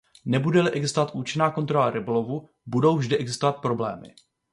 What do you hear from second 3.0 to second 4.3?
existovat problémy.